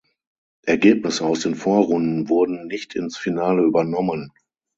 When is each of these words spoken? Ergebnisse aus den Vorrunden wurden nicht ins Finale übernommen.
Ergebnisse 0.65 1.23
aus 1.23 1.41
den 1.41 1.53
Vorrunden 1.53 2.27
wurden 2.27 2.65
nicht 2.65 2.95
ins 2.95 3.17
Finale 3.17 3.61
übernommen. 3.61 4.31